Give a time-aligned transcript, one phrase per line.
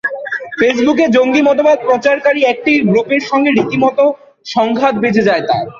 [0.59, 4.03] ফেসবুকে জঙ্গি মতবাদ প্রচারকারী একটি গ্রুপের সঙ্গে রীতিমতো
[4.45, 5.65] সংঘাত বেঁধে যায় তাঁর।